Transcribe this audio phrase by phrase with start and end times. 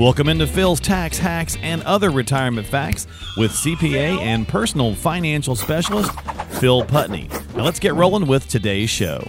[0.00, 6.18] Welcome into Phil's Tax Hacks and Other Retirement Facts with CPA and personal financial specialist
[6.52, 7.28] Phil Putney.
[7.54, 9.22] Now let's get rolling with today's show.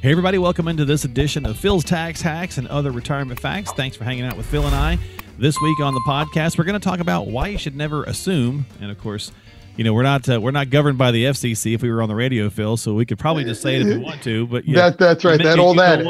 [0.00, 3.70] Hey, everybody, welcome into this edition of Phil's Tax Hacks and Other Retirement Facts.
[3.72, 4.98] Thanks for hanging out with Phil and I.
[5.36, 8.64] This week on the podcast, we're going to talk about why you should never assume,
[8.80, 9.30] and of course,
[9.76, 12.08] you know, we're not uh, we're not governed by the FCC if we were on
[12.08, 12.76] the radio, Phil.
[12.76, 14.46] So we could probably just say it if we want to.
[14.46, 15.42] But yeah, that, that's right.
[15.42, 16.06] That old that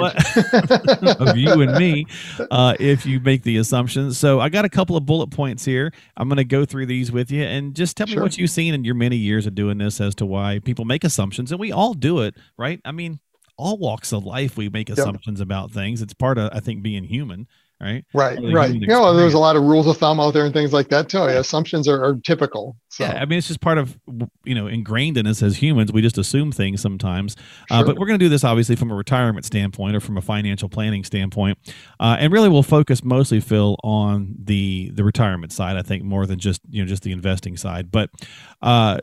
[1.21, 2.07] of you and me,
[2.51, 4.19] uh, if you make the assumptions.
[4.19, 5.93] So I got a couple of bullet points here.
[6.17, 8.75] I'm going to go through these with you and just tell me what you've seen
[8.75, 11.73] in your many years of doing this as to why people make assumptions, and we
[11.73, 12.81] all do it, right?
[12.85, 13.21] I mean,
[13.57, 15.47] all walks of life we make assumptions yep.
[15.47, 16.03] about things.
[16.03, 17.47] It's part of I think being human
[17.85, 18.05] right?
[18.15, 18.75] Right, right.
[18.75, 21.09] You know, there's a lot of rules of thumb out there and things like that
[21.09, 21.19] too.
[21.19, 22.77] Yeah, assumptions are, are typical.
[22.89, 23.05] So.
[23.05, 23.99] Yeah, I mean, it's just part of
[24.45, 25.93] you know ingrained in us as humans.
[25.93, 27.37] We just assume things sometimes.
[27.71, 27.77] Uh, sure.
[27.77, 30.23] Uh, but we're going to do this obviously from a retirement standpoint or from a
[30.23, 31.59] financial planning standpoint,
[32.01, 35.77] uh, and really we'll focus mostly, Phil, on the the retirement side.
[35.77, 37.91] I think more than just you know just the investing side.
[37.91, 38.11] But
[38.63, 38.99] uh,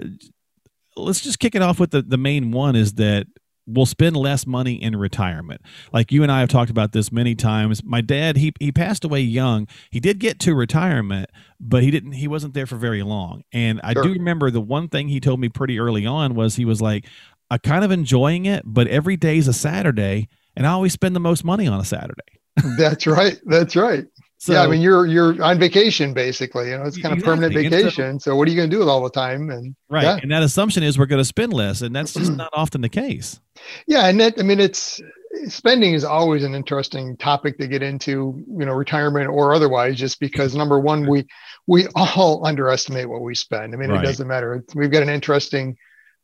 [0.98, 3.28] let's just kick it off with the the main one is that
[3.73, 5.61] will spend less money in retirement.
[5.91, 7.83] Like you and I have talked about this many times.
[7.83, 9.67] My dad, he he passed away young.
[9.89, 13.44] He did get to retirement, but he didn't he wasn't there for very long.
[13.52, 14.03] And I sure.
[14.03, 17.05] do remember the one thing he told me pretty early on was he was like,
[17.49, 21.19] I kind of enjoying it, but every day's a Saturday and I always spend the
[21.19, 22.39] most money on a Saturday.
[22.77, 23.39] That's right.
[23.45, 24.05] That's right.
[24.42, 26.72] So, yeah, I mean you're you're on vacation basically.
[26.72, 27.20] You know, it's kind exactly.
[27.20, 28.20] of permanent vacation.
[28.20, 29.52] So, so, what are you going to do with all the time?
[29.52, 30.20] And right, yeah.
[30.20, 32.89] and that assumption is we're going to spend less, and that's just not often the
[32.89, 33.39] case.
[33.86, 35.00] Yeah, and that I mean it's
[35.48, 38.44] spending is always an interesting topic to get into.
[38.48, 41.28] You know, retirement or otherwise, just because number one, we
[41.67, 43.76] we all underestimate what we spend.
[43.76, 44.03] I mean, right.
[44.03, 44.66] it doesn't matter.
[44.73, 45.78] We've got an interesting.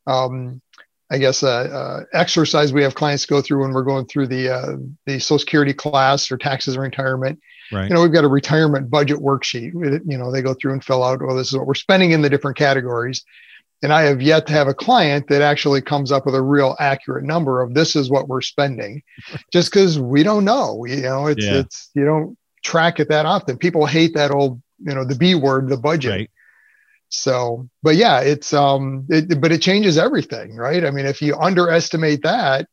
[0.07, 0.59] Um,
[1.09, 4.49] I guess uh, uh, exercise we have clients go through when we're going through the
[4.49, 7.39] uh, the Social Security class or taxes and retirement
[7.71, 7.89] Right.
[7.89, 9.73] You know, we've got a retirement budget worksheet.
[9.73, 12.21] You know, they go through and fill out, well, this is what we're spending in
[12.21, 13.25] the different categories.
[13.83, 16.75] And I have yet to have a client that actually comes up with a real
[16.79, 19.03] accurate number of this is what we're spending,
[19.53, 20.83] just because we don't know.
[20.85, 21.59] You know, it's yeah.
[21.59, 23.57] it's you don't track it that often.
[23.57, 26.11] People hate that old, you know, the B word, the budget.
[26.11, 26.31] Right.
[27.09, 30.83] So, but yeah, it's um, it, but it changes everything, right?
[30.83, 32.67] I mean, if you underestimate that,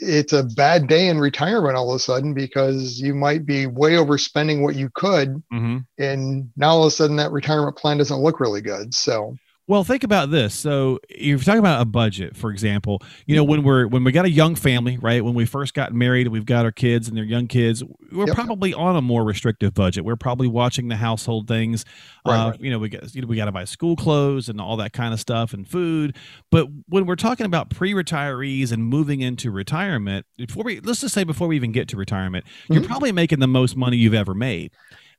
[0.00, 3.92] it's a bad day in retirement all of a sudden because you might be way
[3.92, 5.78] overspending what you could mm-hmm.
[5.98, 9.36] and now all of a sudden that retirement plan doesn't look really good so
[9.70, 10.52] well, think about this.
[10.52, 13.00] So you're talking about a budget, for example.
[13.26, 15.24] You know, when we're when we got a young family, right?
[15.24, 18.26] When we first got married and we've got our kids and they're young kids, we're
[18.26, 18.34] yep.
[18.34, 20.04] probably on a more restrictive budget.
[20.04, 21.84] We're probably watching the household things.
[22.26, 22.60] Right, uh, right.
[22.60, 24.92] You know, we got you know we got to buy school clothes and all that
[24.92, 26.16] kind of stuff and food.
[26.50, 31.22] But when we're talking about pre-retirees and moving into retirement, before we let's just say
[31.22, 32.72] before we even get to retirement, mm-hmm.
[32.72, 34.72] you're probably making the most money you've ever made.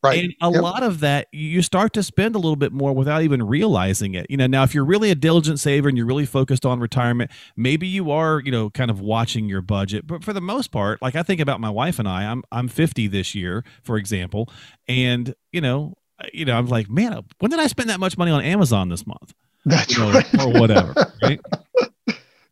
[0.04, 0.24] Right.
[0.24, 0.64] And a yep.
[0.64, 4.26] lot of that, you start to spend a little bit more without even realizing it.
[4.30, 7.30] You know, now if you're really a diligent saver and you're really focused on retirement,
[7.56, 10.08] maybe you are, you know, kind of watching your budget.
[10.08, 12.68] But for the most part, like I think about my wife and I, I'm I'm
[12.68, 14.50] 50 this year, for example,
[14.88, 15.94] and you know,
[16.34, 18.90] you know, I'm like, man, uh, when did I spend that much money on Amazon
[18.90, 19.34] this month?
[19.66, 20.42] That's you know, right.
[20.42, 21.40] or whatever, right?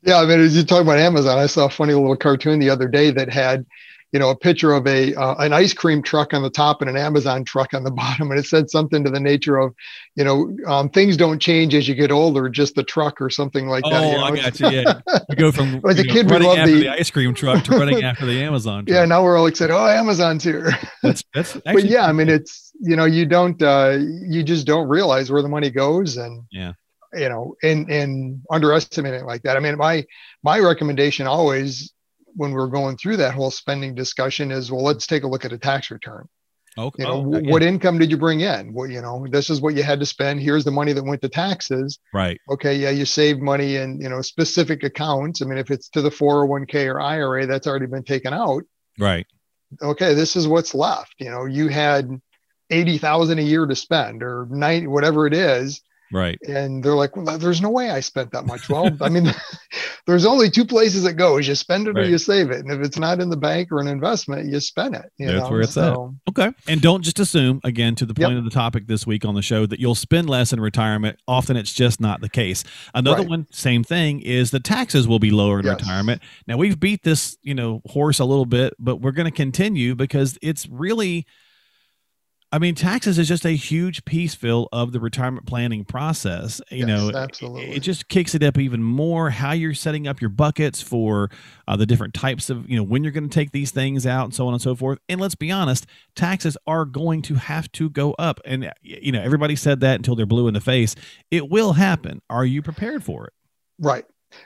[0.01, 2.69] Yeah, I mean, as you talk about Amazon, I saw a funny little cartoon the
[2.69, 3.65] other day that had
[4.11, 6.89] you know a picture of a uh, an ice cream truck on the top and
[6.89, 9.73] an Amazon truck on the bottom, and it said something to the nature of,
[10.15, 13.67] you know, um, things don't change as you get older, just the truck or something
[13.67, 14.03] like oh, that.
[14.03, 14.23] Oh, you know?
[14.23, 14.69] I got you.
[14.69, 14.99] Yeah,
[15.29, 17.71] you go from as a know, kid, running after the, the, ice cream truck to
[17.71, 18.85] running after the Amazon.
[18.85, 18.95] Truck.
[18.95, 19.73] Yeah, now we're all excited.
[19.73, 20.71] Oh, Amazon's here.
[21.03, 21.57] That's that's.
[21.65, 25.41] but yeah, I mean, it's you know, you don't uh, you just don't realize where
[25.41, 26.73] the money goes, and yeah
[27.13, 29.57] you know, and and underestimate it like that.
[29.57, 30.05] I mean, my
[30.43, 31.91] my recommendation always
[32.35, 35.53] when we're going through that whole spending discussion is well let's take a look at
[35.53, 36.27] a tax return.
[36.77, 37.03] Okay.
[37.03, 37.49] you know oh, okay.
[37.49, 38.73] what income did you bring in?
[38.73, 40.41] Well you know this is what you had to spend.
[40.41, 41.99] Here's the money that went to taxes.
[42.13, 42.39] Right.
[42.49, 45.41] Okay yeah you saved money in you know specific accounts.
[45.41, 48.63] I mean if it's to the 401k or ira that's already been taken out.
[48.97, 49.27] Right.
[49.81, 51.15] Okay this is what's left.
[51.19, 52.09] You know you had
[52.71, 56.39] 80,000 a year to spend or 90 whatever it is Right.
[56.47, 58.69] And they're like, well, there's no way I spent that much.
[58.69, 59.31] Well, I mean,
[60.07, 61.47] there's only two places it goes.
[61.47, 62.05] You spend it right.
[62.05, 62.59] or you save it.
[62.59, 65.11] And if it's not in the bank or an investment, you spend it.
[65.17, 65.49] You That's know?
[65.49, 66.29] where it's so, at.
[66.31, 66.55] Okay.
[66.67, 68.39] And don't just assume, again, to the point yep.
[68.39, 71.19] of the topic this week on the show, that you'll spend less in retirement.
[71.27, 72.63] Often it's just not the case.
[72.93, 73.29] Another right.
[73.29, 75.79] one, same thing, is the taxes will be lower in yes.
[75.79, 76.21] retirement.
[76.47, 79.95] Now, we've beat this, you know, horse a little bit, but we're going to continue
[79.95, 81.25] because it's really
[82.51, 86.59] I mean, taxes is just a huge piece, Phil, of the retirement planning process.
[86.71, 87.75] You yes, know, absolutely.
[87.75, 89.29] It, just kicks it up even more.
[89.29, 91.29] How you're setting up your buckets for
[91.67, 94.25] uh, the different types of, you know, when you're going to take these things out
[94.25, 94.97] and so on and so forth.
[95.07, 95.85] And let's be honest,
[96.15, 98.39] taxes are going to have to go up.
[98.45, 100.95] And, you know, everybody said that until they're blue in the face.
[101.29, 102.21] It will happen.
[102.31, 103.33] Are you prepared for it?
[103.77, 104.05] Right.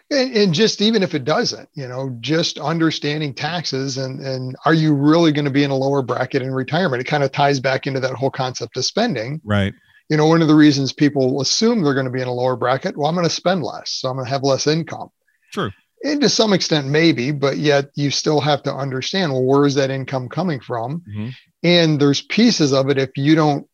[0.09, 4.73] And, and, just even if it doesn't, you know, just understanding taxes and and are
[4.73, 7.01] you really going to be in a lower bracket in retirement?
[7.01, 9.41] It kind of ties back into that whole concept of spending.
[9.43, 9.73] Right.
[10.09, 12.55] You know, one of the reasons people assume they're going to be in a lower
[12.55, 15.09] bracket, well, I'm going to spend less, so I'm going to have less income.
[15.51, 15.71] True.
[16.03, 19.75] And to some extent, maybe, but yet you still have to understand, well, where is
[19.75, 21.01] that income coming from?
[21.09, 21.29] Mm-hmm.
[21.63, 23.67] And there's pieces of it if you don't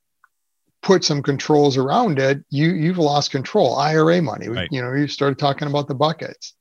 [0.81, 3.75] put some controls around it, you you've lost control.
[3.75, 4.69] IRA money, right.
[4.71, 6.53] you know, you started talking about the buckets.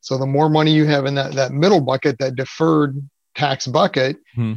[0.00, 3.00] So the more money you have in that that middle bucket, that deferred
[3.34, 4.54] tax bucket, hmm.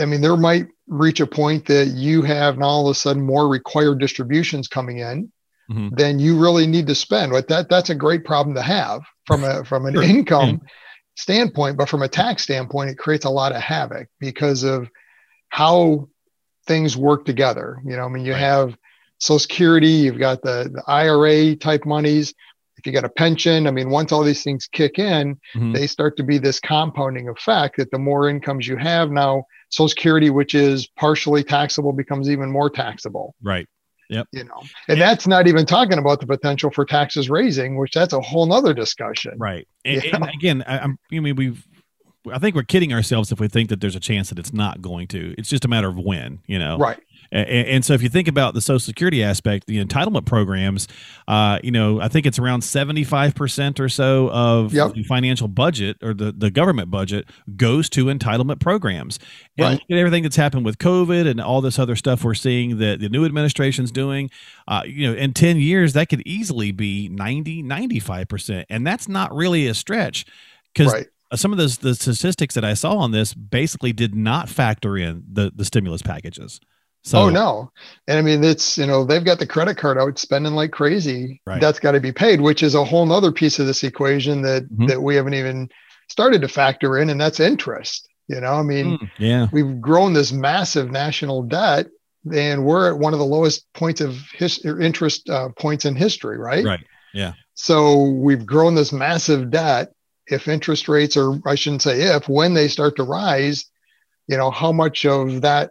[0.00, 3.22] I mean, there might reach a point that you have now all of a sudden
[3.22, 5.32] more required distributions coming in
[5.70, 5.94] mm-hmm.
[5.94, 7.32] than you really need to spend.
[7.32, 10.02] But that that's a great problem to have from a from an sure.
[10.02, 10.60] income
[11.16, 14.88] standpoint, but from a tax standpoint, it creates a lot of havoc because of
[15.48, 16.08] how
[16.66, 17.80] things work together.
[17.84, 18.40] You know, I mean, you right.
[18.40, 18.76] have
[19.18, 22.34] Social Security, you've got the, the IRA type monies.
[22.78, 25.72] If you got a pension, I mean, once all these things kick in, mm-hmm.
[25.72, 29.88] they start to be this compounding effect that the more incomes you have now, Social
[29.88, 33.34] Security, which is partially taxable, becomes even more taxable.
[33.42, 33.66] Right.
[34.10, 34.28] Yep.
[34.32, 38.12] You know, and that's not even talking about the potential for taxes raising, which that's
[38.12, 39.34] a whole nother discussion.
[39.36, 39.66] Right.
[39.84, 41.66] And, and again, I, am I mean, we've
[42.32, 44.82] I think we're kidding ourselves if we think that there's a chance that it's not
[44.82, 45.34] going to.
[45.38, 46.78] It's just a matter of when, you know.
[46.78, 46.98] Right.
[47.32, 50.86] And, and so if you think about the Social Security aspect, the entitlement programs,
[51.26, 54.94] uh, you know, I think it's around 75% or so of yep.
[54.94, 59.18] the financial budget or the, the government budget goes to entitlement programs.
[59.58, 59.98] And right.
[59.98, 63.24] everything that's happened with COVID and all this other stuff we're seeing that the new
[63.24, 64.30] administration's doing,
[64.68, 68.64] uh, you know, in 10 years, that could easily be 90, 95%.
[68.68, 70.26] And that's not really a stretch
[70.72, 74.48] because right some of those the statistics that I saw on this basically did not
[74.48, 76.60] factor in the the stimulus packages.
[77.02, 77.70] So, oh no,
[78.08, 81.40] and I mean it's you know they've got the credit card out spending like crazy.
[81.46, 81.60] Right.
[81.60, 84.64] That's got to be paid, which is a whole other piece of this equation that
[84.64, 84.86] mm-hmm.
[84.86, 85.68] that we haven't even
[86.08, 88.08] started to factor in, and that's interest.
[88.28, 91.86] You know, I mean, mm, yeah, we've grown this massive national debt,
[92.32, 96.38] and we're at one of the lowest points of his, interest uh, points in history,
[96.38, 96.64] right?
[96.64, 96.84] Right.
[97.14, 97.34] Yeah.
[97.54, 99.92] So we've grown this massive debt,
[100.26, 103.66] if interest rates or I shouldn't say if when they start to rise,
[104.26, 105.70] you know, how much of that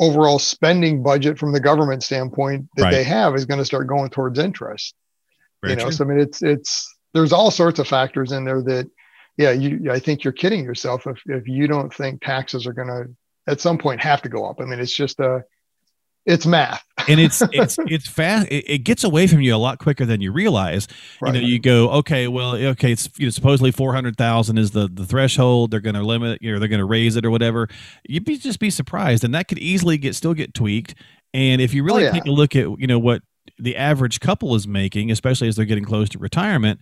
[0.00, 2.90] overall spending budget from the government standpoint that right.
[2.92, 4.94] they have is going to start going towards interest.
[5.62, 5.92] Very you know, true.
[5.92, 8.90] so I mean it's it's there's all sorts of factors in there that
[9.36, 12.88] yeah, you I think you're kidding yourself if if you don't think taxes are going
[12.88, 14.60] to at some point have to go up.
[14.60, 15.44] I mean, it's just a
[16.28, 16.84] it's math.
[17.08, 18.48] And it's it's it's fast.
[18.50, 20.88] It, it, gets away from you a lot quicker than you realize.
[21.22, 21.32] Right.
[21.34, 25.06] you know you go okay well okay it's you know supposedly 400,000 is the the
[25.06, 25.70] threshold.
[25.70, 27.68] They're going to limit you know they're going to raise it or whatever.
[28.06, 29.24] You'd be just be surprised.
[29.24, 30.96] And that could easily get still get tweaked.
[31.32, 32.12] And if you oh, really oh, yeah.
[32.12, 33.22] take a look at you know what
[33.58, 36.78] the average couple is making especially as they're getting close to retirement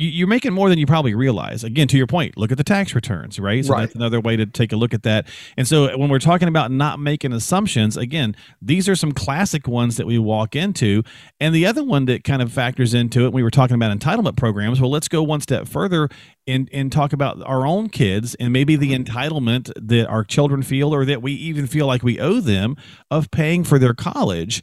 [0.00, 1.64] you're making more than you probably realize.
[1.64, 3.64] Again, to your point, look at the tax returns, right?
[3.64, 3.80] So right.
[3.80, 5.26] that's another way to take a look at that.
[5.56, 9.96] And so when we're talking about not making assumptions, again, these are some classic ones
[9.96, 11.02] that we walk into.
[11.40, 14.36] And the other one that kind of factors into it, we were talking about entitlement
[14.36, 14.80] programs.
[14.80, 16.08] Well, let's go one step further
[16.46, 20.94] and, and talk about our own kids and maybe the entitlement that our children feel
[20.94, 22.76] or that we even feel like we owe them
[23.10, 24.62] of paying for their college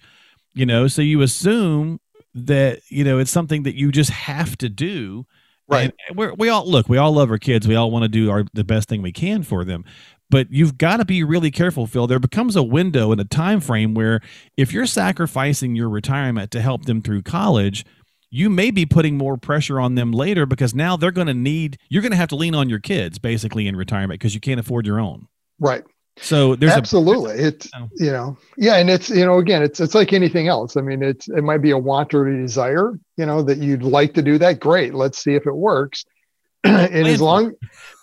[0.56, 2.00] you know so you assume
[2.36, 5.26] that you know it's something that you just have to do.
[5.68, 5.92] Right.
[6.14, 7.68] We we all look we all love our kids.
[7.68, 9.84] We all want to do our the best thing we can for them.
[10.30, 12.08] But you've got to be really careful phil.
[12.08, 14.22] There becomes a window and a time frame where
[14.58, 17.86] if you're sacrificing your retirement to help them through college
[18.32, 21.78] you may be putting more pressure on them later because now they're going to need
[21.88, 24.60] you're going to have to lean on your kids basically in retirement because you can't
[24.60, 25.28] afford your own.
[25.58, 25.84] Right
[26.18, 27.90] so there's absolutely a, it's oh.
[27.96, 30.78] you know yeah, and it's you know again it's it's like anything else.
[30.78, 33.84] I mean it's it might be a want or a desire you know that you'd
[33.84, 34.60] like to do that.
[34.60, 36.06] Great, let's see if it works.
[36.66, 37.54] and as long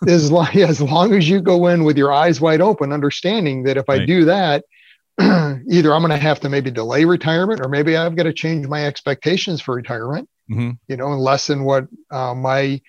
[0.07, 3.76] as long as long as you go in with your eyes wide open, understanding that
[3.76, 4.02] if right.
[4.02, 4.64] I do that,
[5.21, 8.66] either I'm going to have to maybe delay retirement or maybe I've got to change
[8.66, 10.28] my expectations for retirement.
[10.50, 10.71] Mm-hmm.
[10.87, 12.81] You know, and lessen what uh, my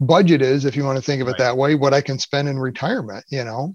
[0.00, 1.38] budget is, if you want to think of it right.
[1.38, 3.24] that way, what I can spend in retirement.
[3.30, 3.74] You know,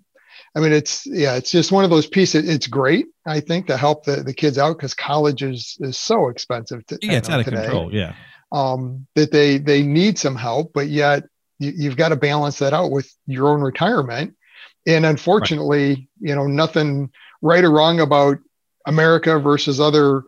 [0.56, 2.48] I mean, it's yeah, it's just one of those pieces.
[2.48, 6.30] It's great, I think, to help the, the kids out because college is is so
[6.30, 6.86] expensive.
[6.88, 7.94] To, yeah, it's out of today, control.
[7.94, 8.16] Yeah,
[8.52, 11.24] um, that they they need some help, but yet
[11.60, 14.36] you, you've got to balance that out with your own retirement.
[14.88, 16.08] And unfortunately, right.
[16.20, 18.38] you know, nothing right or wrong about
[18.86, 20.24] America versus other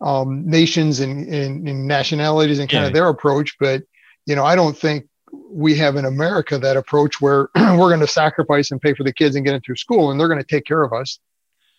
[0.00, 2.88] um, nations and, and, and, nationalities and kind yeah.
[2.88, 3.56] of their approach.
[3.58, 3.84] But,
[4.26, 5.08] you know, I don't think
[5.54, 9.12] we have in America that approach where we're going to sacrifice and pay for the
[9.12, 11.18] kids and get them through school and they're going to take care of us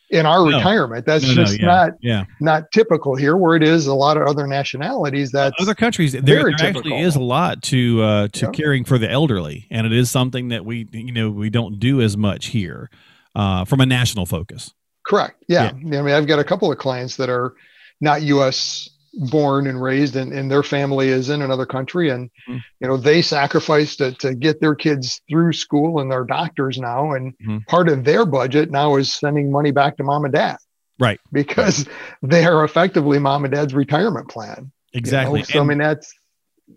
[0.09, 0.57] in our no.
[0.57, 1.05] retirement.
[1.05, 2.25] That's no, just no, yeah, not yeah.
[2.39, 3.35] not typical here.
[3.35, 7.15] Where it is a lot of other nationalities that other countries there, there actually is
[7.15, 10.87] a lot to uh, to caring for the elderly, and it is something that we
[10.91, 12.89] you know we don't do as much here
[13.35, 14.73] uh, from a national focus.
[15.05, 15.43] Correct.
[15.47, 15.71] Yeah.
[15.83, 15.99] yeah.
[15.99, 17.53] I mean, I've got a couple of clients that are
[18.01, 18.89] not U.S.
[19.15, 22.57] born and raised, and, and their family is in another country, and mm-hmm.
[22.79, 27.13] you know they sacrificed to, to get their kids through school, and they're doctors now,
[27.13, 27.57] and mm-hmm.
[27.67, 30.57] part of their budget now is sending money back to mom and dad.
[30.99, 31.19] Right.
[31.31, 31.95] Because right.
[32.21, 34.71] they are effectively mom and dad's retirement plan.
[34.93, 35.39] Exactly.
[35.39, 35.45] You know?
[35.45, 36.13] So and- I mean that's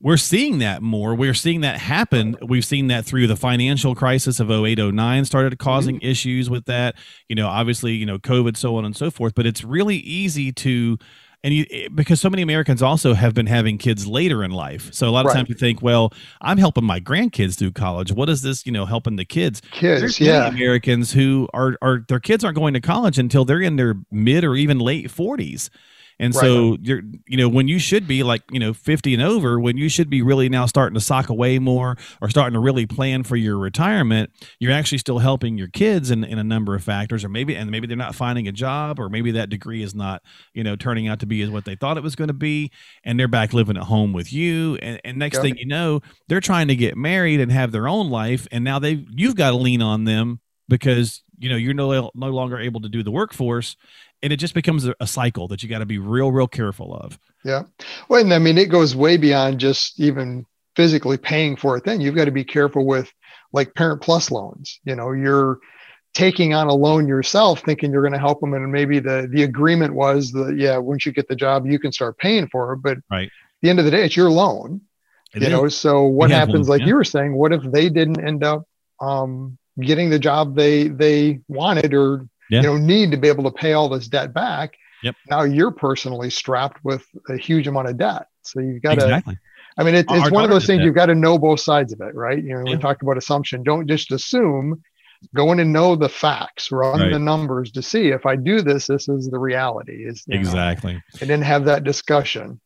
[0.01, 1.15] we're seeing that more.
[1.15, 2.37] We're seeing that happen.
[2.43, 6.11] We've seen that through the financial crisis of 08, 09 started causing mm-hmm.
[6.11, 6.97] issues with that.
[7.29, 9.35] You know, obviously, you know, COVID, so on and so forth.
[9.35, 10.99] But it's really easy to,
[11.49, 14.93] and you, eh, because so many Americans also have been having kids later in life.
[14.93, 15.37] So a lot of right.
[15.37, 16.13] times you think, well,
[16.43, 18.13] I'm helping my grandkids through college.
[18.13, 19.63] What is this, you know, helping the kids?
[19.71, 20.47] Kids, There's yeah.
[20.47, 24.45] Americans who are, are, their kids aren't going to college until they're in their mid
[24.45, 25.71] or even late 40s.
[26.19, 26.41] And right.
[26.41, 29.77] so you're, you know, when you should be like, you know, 50 and over, when
[29.77, 33.23] you should be really now starting to sock away more or starting to really plan
[33.23, 37.25] for your retirement, you're actually still helping your kids in, in a number of factors,
[37.25, 40.23] or maybe, and maybe they're not finding a job, or maybe that degree is not,
[40.53, 42.71] you know, turning out to be as what they thought it was going to be.
[43.05, 44.77] And they're back living at home with you.
[44.83, 48.11] And, and next thing you know, they're trying to get married and have their own
[48.11, 48.49] life.
[48.51, 52.29] And now they've you've got to lean on them because you know you're no, no
[52.29, 53.77] longer able to do the workforce
[54.23, 56.95] and it just becomes a, a cycle that you got to be real real careful
[56.95, 57.19] of.
[57.45, 57.65] Yeah.
[58.09, 60.45] Well and i mean it goes way beyond just even
[60.77, 63.13] physically paying for it then you've got to be careful with
[63.53, 64.81] like parent plus loans.
[64.85, 65.59] You know you're
[66.15, 69.43] taking on a loan yourself thinking you're going to help them and maybe the the
[69.43, 72.79] agreement was that yeah once you get the job you can start paying for it
[72.79, 73.27] but right.
[73.27, 73.31] at
[73.63, 74.81] the end of the day it's your loan.
[75.35, 75.53] It you is.
[75.53, 76.89] know so what happens like yeah.
[76.89, 78.65] you were saying what if they didn't end up
[79.01, 82.61] um, getting the job they they wanted or yeah.
[82.61, 85.15] you know need to be able to pay all this debt back yep.
[85.31, 89.39] now you're personally strapped with a huge amount of debt so you've got to exactly.
[89.79, 91.93] i mean it, it's Our one of those things you've got to know both sides
[91.93, 92.77] of it right you know yeah.
[92.77, 94.83] we talked about assumption don't just assume
[95.35, 97.11] go in and know the facts run right.
[97.11, 101.01] the numbers to see if i do this this is the reality is exactly know,
[101.21, 102.61] and then have that discussion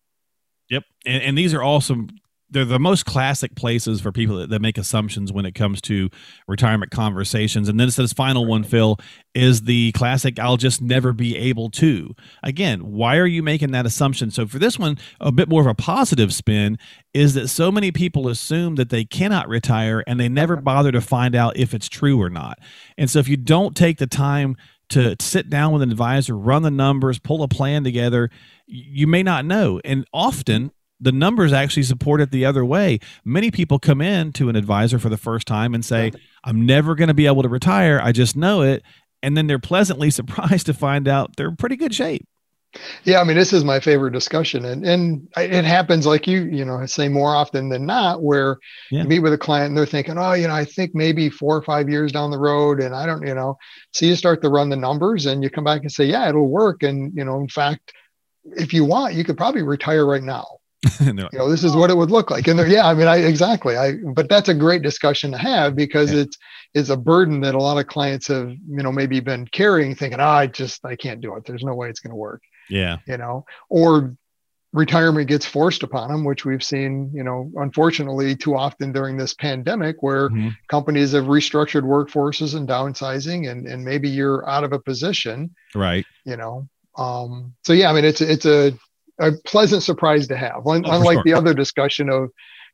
[0.72, 0.84] Yep.
[1.04, 2.08] And, and, these are awesome
[2.52, 6.09] they're the most classic places for people that, that, make assumptions when it comes to
[6.47, 7.68] retirement conversations.
[7.68, 8.99] And then it says final one, Phil,
[9.35, 12.14] is the classic I'll just never be able to.
[12.42, 14.30] Again, why are you making that assumption?
[14.30, 16.78] So for this one, a bit more of a positive spin
[17.12, 21.00] is that so many people assume that they cannot retire and they never bother to
[21.00, 22.59] find out if it's true or not.
[22.97, 24.56] And so if you don't take the time
[24.90, 28.30] to sit down with an advisor, run the numbers, pull a plan together,
[28.66, 29.80] you may not know.
[29.85, 30.71] And often
[31.02, 33.00] the numbers actually support it the other way.
[33.25, 36.12] Many people come in to an advisor for the first time and say,
[36.44, 38.00] I'm never going to be able to retire.
[38.02, 38.82] I just know it.
[39.23, 42.26] And then they're pleasantly surprised to find out they're in pretty good shape.
[43.04, 46.64] Yeah, I mean, this is my favorite discussion, and and it happens like you, you
[46.64, 48.56] know, I say more often than not, where
[48.90, 49.02] yeah.
[49.02, 51.54] you meet with a client and they're thinking, oh, you know, I think maybe four
[51.54, 53.59] or five years down the road, and I don't, you know,
[53.92, 56.49] so you start to run the numbers, and you come back and say, yeah, it'll
[56.49, 57.92] work, and you know, in fact,
[58.56, 60.47] if you want, you could probably retire right now.
[61.00, 62.48] you know, this is what it would look like.
[62.48, 63.76] And yeah, I mean, I exactly.
[63.76, 66.22] I but that's a great discussion to have because yeah.
[66.22, 66.38] it's
[66.74, 70.20] it's a burden that a lot of clients have, you know, maybe been carrying, thinking,
[70.20, 71.44] oh, I just I can't do it.
[71.44, 72.42] There's no way it's going to work.
[72.68, 72.98] Yeah.
[73.06, 74.16] You know, or
[74.72, 79.34] retirement gets forced upon them, which we've seen, you know, unfortunately too often during this
[79.34, 80.48] pandemic where mm-hmm.
[80.68, 85.54] companies have restructured workforces and downsizing and and maybe you're out of a position.
[85.74, 86.06] Right.
[86.24, 86.68] You know.
[86.96, 88.72] Um, so yeah, I mean it's it's a
[89.22, 90.62] a pleasant surprise to have.
[90.64, 91.22] Oh, Unlike sure.
[91.24, 92.30] the other discussion of,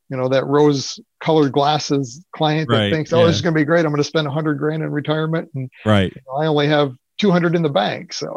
[0.09, 3.27] you know, that rose colored glasses client right, that thinks, oh, yeah.
[3.27, 3.85] this is going to be great.
[3.85, 5.49] I'm going to spend a hundred grand in retirement.
[5.53, 6.11] And right.
[6.13, 8.13] You know, I only have 200 in the bank.
[8.13, 8.35] So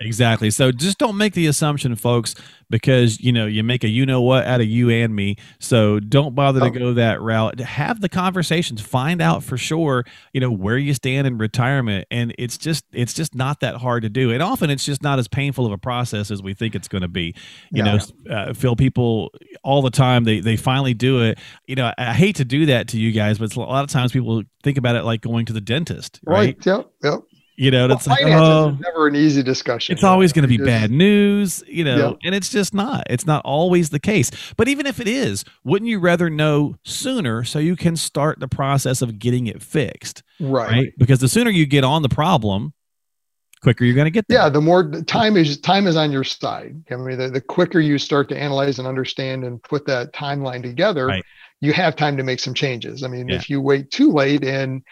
[0.00, 0.50] exactly.
[0.50, 2.34] So just don't make the assumption, folks,
[2.70, 5.36] because you know you make a you know what out of you and me.
[5.58, 6.70] So don't bother oh.
[6.70, 7.58] to go that route.
[7.60, 8.80] Have the conversations.
[8.80, 10.04] Find out for sure.
[10.32, 14.02] You know where you stand in retirement, and it's just it's just not that hard
[14.02, 14.30] to do.
[14.30, 17.02] And often it's just not as painful of a process as we think it's going
[17.02, 17.34] to be.
[17.72, 17.96] You yeah.
[17.96, 19.32] know, uh, Phil, people
[19.64, 21.38] all the time they they finally do it.
[21.66, 24.12] You know, I hate to do that to you guys, but a lot of times
[24.12, 26.34] people think about it like going to the dentist, right?
[26.34, 26.66] right.
[26.66, 26.90] Yep.
[27.02, 27.20] Yep.
[27.56, 29.94] You know, well, it's like oh, never an easy discussion.
[29.94, 33.04] It's always going to be just, bad news, you know, and it's just not.
[33.08, 34.30] It's not always the case.
[34.58, 38.48] But even if it is, wouldn't you rather know sooner so you can start the
[38.48, 40.22] process of getting it fixed?
[40.38, 40.70] Right.
[40.70, 40.92] right?
[40.98, 42.74] Because the sooner you get on the problem,
[43.62, 44.38] quicker you're going to get there.
[44.38, 46.76] Yeah, the more time is time is on your side.
[46.90, 50.62] I mean, the, the quicker you start to analyze and understand and put that timeline
[50.62, 51.24] together, right.
[51.60, 53.02] you have time to make some changes.
[53.02, 53.36] I mean, yeah.
[53.36, 54.82] if you wait too late and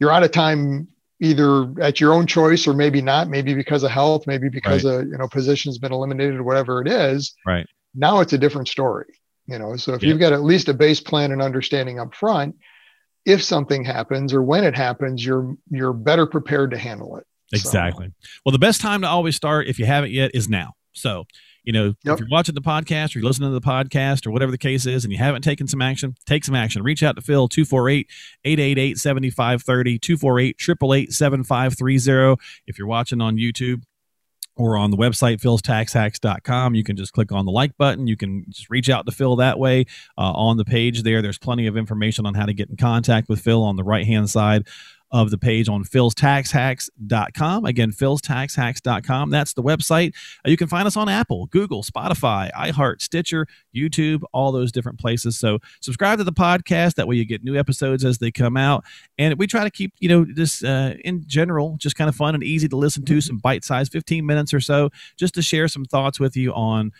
[0.00, 0.88] you're out of time
[1.20, 5.00] either at your own choice or maybe not, maybe because of health, maybe because right.
[5.00, 7.34] a you know position's been eliminated whatever it is.
[7.46, 7.66] Right.
[7.94, 9.06] Now it's a different story.
[9.46, 10.10] You know, so if yeah.
[10.10, 12.56] you've got at least a base plan and understanding up front,
[13.24, 17.24] if something happens or when it happens, you're you're better prepared to handle it.
[17.52, 18.08] Exactly.
[18.08, 18.28] So.
[18.44, 20.74] Well, the best time to always start, if you haven't yet, is now.
[20.92, 21.24] So,
[21.68, 22.14] you know, yep.
[22.14, 24.86] if you're watching the podcast or you're listening to the podcast or whatever the case
[24.86, 26.82] is, and you haven't taken some action, take some action.
[26.82, 28.08] Reach out to Phil, 248
[28.42, 32.42] 888 7530, 248 888 7530.
[32.66, 33.82] If you're watching on YouTube,
[34.56, 38.44] or on the website philstaxhacks.com you can just click on the like button you can
[38.48, 39.84] just reach out to phil that way
[40.18, 43.28] uh, on the page there there's plenty of information on how to get in contact
[43.28, 44.66] with phil on the right hand side
[45.10, 47.64] of the page on philstaxhacks.com.
[47.64, 49.30] Again, philstaxhacks.com.
[49.30, 50.14] That's the website.
[50.44, 54.98] Uh, you can find us on Apple, Google, Spotify, iHeart, Stitcher, YouTube, all those different
[54.98, 55.38] places.
[55.38, 56.94] So subscribe to the podcast.
[56.94, 58.84] That way you get new episodes as they come out.
[59.16, 62.34] And we try to keep, you know, this uh, in general, just kind of fun
[62.34, 65.68] and easy to listen to, some bite size, 15 minutes or so, just to share
[65.68, 66.92] some thoughts with you on,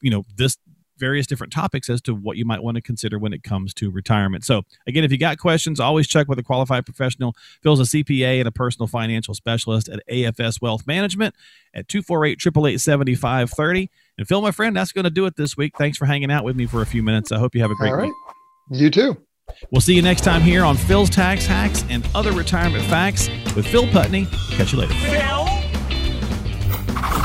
[0.00, 0.58] you know, this
[0.98, 3.90] various different topics as to what you might want to consider when it comes to
[3.90, 4.44] retirement.
[4.44, 7.34] So, again, if you got questions, always check with a qualified professional.
[7.62, 11.34] Phil's a CPA and a personal financial specialist at AFS Wealth Management
[11.74, 13.90] at 248 888 7530.
[14.18, 15.76] And Phil, my friend, that's going to do it this week.
[15.76, 17.32] Thanks for hanging out with me for a few minutes.
[17.32, 18.06] I hope you have a great All right.
[18.70, 18.80] week.
[18.80, 19.16] You too.
[19.70, 23.66] We'll see you next time here on Phil's Tax Hacks and Other Retirement Facts with
[23.66, 24.26] Phil Putney.
[24.50, 24.94] Catch you later.
[24.94, 25.45] Phil?